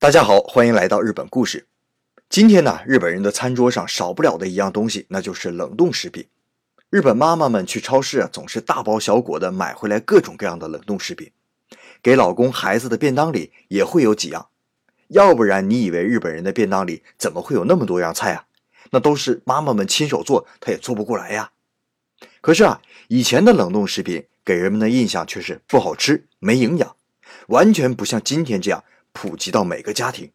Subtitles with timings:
[0.00, 1.66] 大家好，欢迎来到日本故事。
[2.30, 6.26] 今天呢，日本人的餐桌上少不了的一样东西，那就是冷冻食品。
[6.88, 11.30] 日本妈妈们去超市啊，总是大包小裹的买回来各种各样的冷冻食品，
[12.02, 14.48] 给老公孩子的便当里也会有几样。
[15.08, 18.46] 要不然你以为日本人的便当里怎么会有那么多样菜啊？
[18.92, 21.50] 那都是妈妈们亲手做，她也做不过来呀。
[22.40, 26.96] 可是啊，以前的冷冻食品给人们的印象却是不好吃、没营养，
[27.48, 28.82] 完全不像今天这样
[29.12, 30.32] 普及到每个家庭。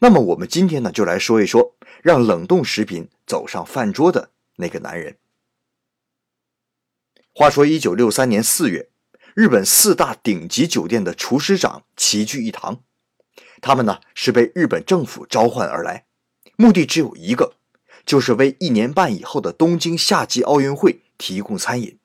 [0.00, 5.16] 那么我们今天呢，就来说一说让冷冻食品走上饭桌的那个男人。
[7.34, 8.90] 话说，一九六三年四月，
[9.34, 12.82] 日本四大顶级酒店的厨师长齐聚一堂，
[13.60, 16.06] 他们呢是被日本政府召唤而来，
[16.56, 17.56] 目的只有一个。
[18.04, 22.00] 就是为一年半以后的东京夏季奥运会提供餐饮。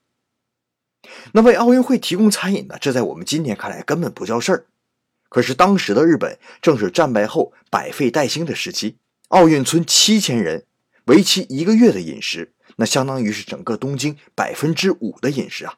[1.32, 2.78] 那为奥运会提供餐饮呢？
[2.80, 4.68] 这在我们今天看来根本不叫事儿。
[5.30, 8.98] 可是当时的日本正是战败后百废待兴的时期，
[9.30, 10.66] 奥运村七千人，
[11.06, 15.76] 为期一个月的饮食，那相当于是整个东京百分之五的饮食啊！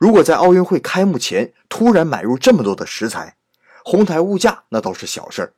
[0.00, 3.36] 如果在奥运会开幕前突然买入这么多的食材，
[3.84, 5.54] 哄抬物价那倒是小事儿。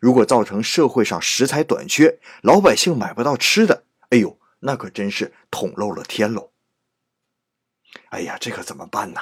[0.00, 6.50] 如果造成社会上食材短缺，老百姓买不到吃的，哎呦，那可真是捅漏了天喽！
[8.08, 9.20] 哎呀，这可怎么办呐？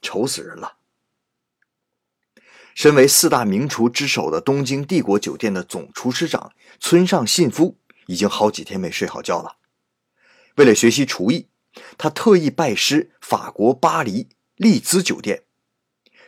[0.00, 0.77] 愁死人了！
[2.78, 7.76] 身为四大名厨之首的东京帝国酒店的总厨师长村上信夫，
[8.06, 9.56] 已经好几天没睡好觉了。
[10.54, 11.48] 为了学习厨艺，
[11.96, 15.42] 他特意拜师法国巴黎丽兹酒店，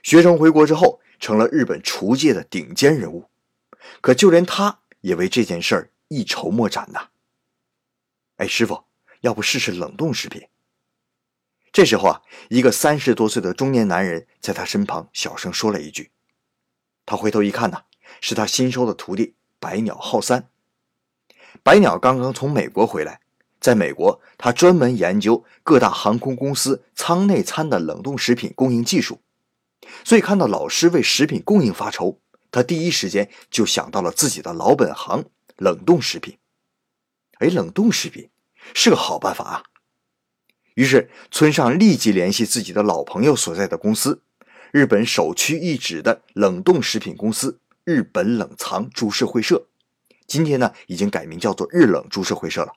[0.02, 3.30] 学成回国之后，成了日本厨界的顶尖人物。
[4.00, 7.10] 可就连他也为这件事儿一筹莫展呐。
[8.38, 8.86] 哎，师傅，
[9.20, 10.48] 要不试试冷冻食品？
[11.70, 16.10] 这时候啊，一个三十多岁的中年男人在他身旁小声说了一句。
[17.10, 17.82] 他回头一看呐，
[18.20, 20.48] 是他新收的徒弟白鸟浩三。
[21.64, 23.20] 白鸟刚刚从美国回来，
[23.58, 29.20] 在美国他专门研究各大航空公司舱内餐的冷冻食品供应技术，
[30.04, 32.20] 所以看到老师为食品供应发愁。
[32.52, 35.24] 他第一时间就想到了自己的老本行——
[35.58, 36.38] 冷冻食品。
[37.40, 38.30] 哎，冷冻食品
[38.72, 39.62] 是个好办法啊！
[40.74, 44.22] 于是村上立即联系自己的老朋友所在的公司——
[44.72, 49.66] 日本首屈一指的冷冻食品公司日本冷藏株式会社。
[50.28, 52.74] 今天呢，已经改名叫做日冷株式会社了。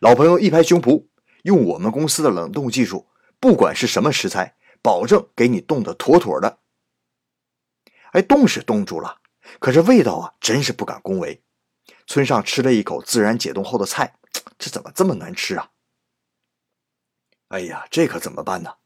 [0.00, 1.04] 老朋友一拍胸脯，
[1.42, 3.06] 用我们公司的冷冻技术，
[3.38, 6.60] 不管是什么食材，保证给你冻得妥妥的。
[8.12, 9.20] 哎，冻是冻住了，
[9.58, 11.42] 可是味道啊，真是不敢恭维。
[12.06, 14.14] 村上吃了一口自然解冻后的菜，
[14.58, 15.72] 这怎么这么难吃啊？
[17.48, 18.76] 哎呀，这可怎么办呢？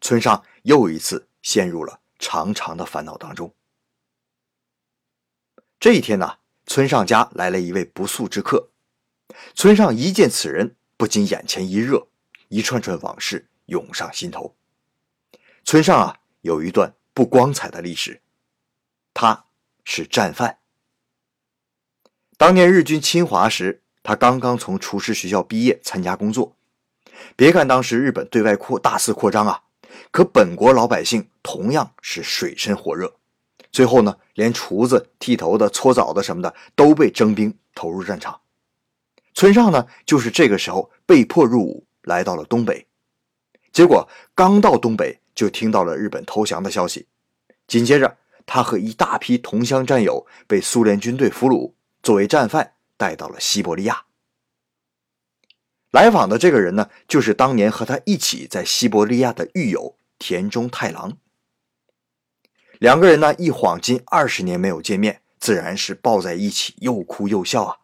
[0.00, 3.54] 村上又一次陷入了长长的烦恼当中。
[5.78, 8.70] 这一天呢，村上家来了一位不速之客。
[9.54, 12.08] 村上一见此人，不禁眼前一热，
[12.48, 14.56] 一串串往事涌上心头。
[15.64, 18.20] 村上啊，有一段不光彩的历史。
[19.14, 19.44] 他
[19.84, 20.58] 是战犯。
[22.36, 26.56] 当年日军侵华时，他刚刚从厨师学校毕业，参加工作。
[27.36, 29.62] 别看当时日本对外扩大肆扩张啊，
[30.10, 33.14] 可本国老百姓同样是水深火热。
[33.70, 38.40] 最后呢，连厨子、剃头的、搓澡的什么的都被征兵投入战场。
[39.32, 42.88] 村上呢，就是这个时候被迫入伍，来到了东北。
[43.72, 47.06] 结果刚到东北，就听到了日本投降的消息，
[47.68, 48.16] 紧接着。
[48.48, 54.04] 他和一大批同乡战友被苏联军队俘虏，作为战犯带到了西伯利亚。
[55.90, 61.18] 来访的这个人呢，就是当年和他一起在西伯利亚的狱友田中太郎。
[62.78, 67.76] 两个人呢，一晃近二十年没有见面，自然是抱在一起，又哭又笑啊。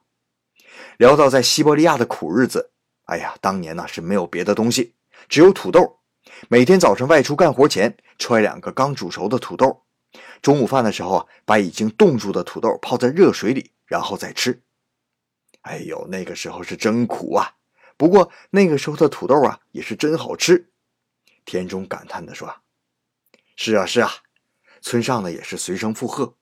[0.99, 2.73] 聊到在西伯利亚的苦日子，
[3.05, 4.95] 哎呀，当年呢是没有别的东西，
[5.29, 6.01] 只有土豆。
[6.49, 9.85] 每天早晨外出干活前，揣两个刚煮熟的土豆。
[10.43, 14.62] 中午饭的时候啊，把已经冻住的土豆泡在热水里，然后再吃。
[15.62, 17.55] 哎呦，那个时候是真苦啊！
[17.97, 20.71] 不过那个时候的土豆啊，也是真好吃。
[21.45, 22.55] 田中感叹地说
[23.56, 24.11] ：“是啊，是啊。”
[24.82, 26.37] 村上呢也是随声附和。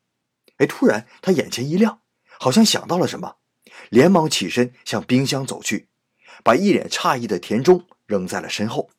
[0.56, 2.02] 哎，突然他眼前一亮，
[2.40, 3.36] 好像想到了什么，
[3.90, 5.88] 连忙起身向冰箱走去，
[6.42, 8.90] 把一脸诧异的田中扔在了身后。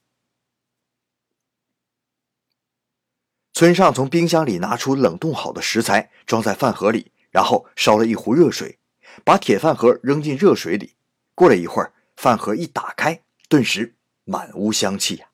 [3.53, 8.79] 村上从冰箱里拿出冷冻好的食材，装在饭盒里，然后烧了一壶热水，
[9.23, 10.95] 把铁饭盒扔进热水里。
[11.35, 15.27] 过了一会儿，饭盒一打开，顿时满屋香气呀！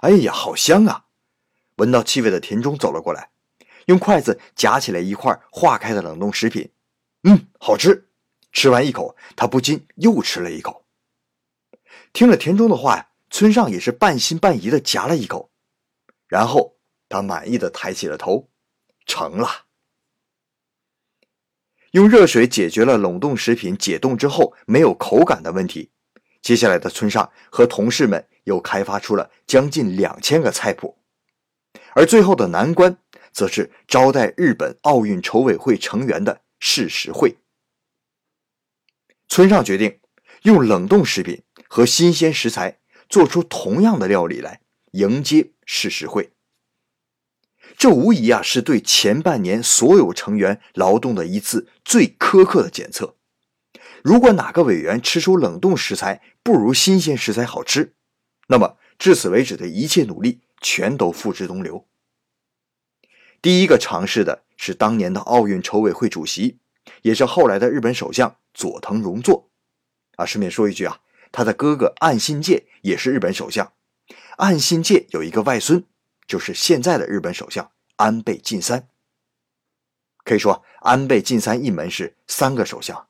[0.00, 1.04] 哎呀，好香啊！
[1.80, 3.30] 闻到气味的田中走了过来，
[3.86, 6.70] 用筷子夹起来一块化开的冷冻食品，
[7.22, 8.06] 嗯，好吃。
[8.52, 10.84] 吃完一口，他不禁又吃了一口。
[12.12, 15.50] 听了田中的话呀，村上也是半信半疑的夹了一口，
[16.28, 16.76] 然后
[17.08, 18.50] 他满意的抬起了头，
[19.06, 19.48] 成了。
[21.92, 25.90] 用热水解决了冷冻食品解冻之后没有口感的问题，
[26.42, 30.99] 接下来的村上和同事们又开发出了将近两千个菜谱，
[31.94, 32.98] 而最后的难关
[33.32, 37.36] 则是招待日本奥运筹委会成员的试食会。
[39.28, 40.00] 村上决定
[40.42, 42.78] 用冷冻食品和新鲜食材
[43.08, 44.60] 做出同样的料理来
[44.92, 46.32] 迎接试食会。
[47.78, 53.16] 这无疑啊是对前半年所有成员劳动的一次最苛刻的检测。
[54.02, 57.94] 如果哪个委员吃出冷冻食材不如新鲜食材好吃，
[58.48, 61.86] 那么至此为止的一切努力全都付之东流。
[63.42, 66.58] 第一个尝试的是当年的奥运筹委会主席，
[67.02, 68.36] 也是后来的日本首相。
[68.52, 69.48] 佐藤荣作，
[70.16, 73.72] 啊，顺便说一句啊，他的哥哥岸信介也是日本首相。
[74.38, 75.84] 岸信介有一个外孙，
[76.26, 78.88] 就是现在的日本首相安倍晋三。
[80.24, 83.06] 可以说，安倍晋三一门是三个首相。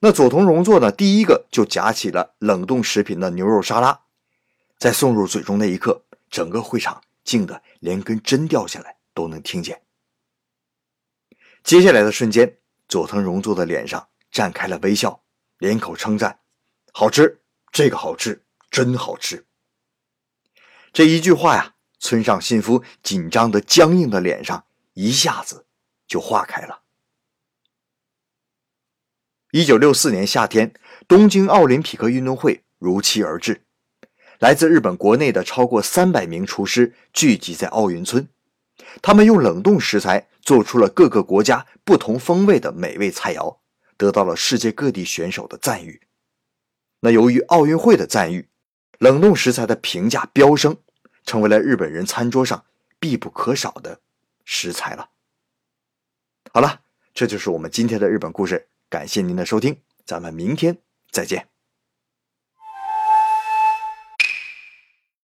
[0.00, 4.02] 那佐藤荣作呢，第一个就夹起了冷冻食品的牛肉沙拉，
[4.78, 6.03] 在送入嘴中那一刻，
[6.34, 9.82] 整个会场静得连根针掉下来都能听见。
[11.62, 12.58] 接下来的瞬间。
[12.86, 15.24] 佐藤荣作的脸上绽开了微笑，
[15.58, 16.40] 连口称赞
[16.92, 17.40] ：“好吃，
[17.72, 19.46] 这个好吃，真好吃。”
[20.92, 25.66] 这一句话呀，村上信夫紧张的僵硬的脸上一下子
[26.06, 26.82] 就化开了。
[29.52, 30.74] 一九六四年夏天，
[31.08, 33.64] 东京奥林匹克运动会如期而至，
[34.44, 38.28] 来自日本国内的超过三百名厨师聚集在奥运村，
[39.00, 40.28] 他们用冷冻食材。
[40.42, 43.56] 做出了各个国家不同风味的美味菜肴，
[43.96, 46.02] 得到了世界各地选手的赞誉。
[47.00, 48.46] 那由于奥运会的赞誉，
[48.98, 50.76] 冷冻食材的评价飙升，
[51.24, 52.62] 成为了日本人餐桌上
[53.00, 54.00] 必不可少的
[54.44, 55.08] 食材了。
[56.52, 56.82] 好了，
[57.14, 60.76] 这就是我们今天的日本故事，感谢您的收听，咱们明天
[61.10, 61.53] 再见。